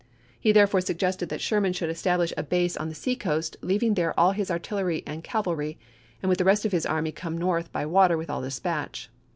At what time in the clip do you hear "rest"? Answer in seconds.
6.43-6.65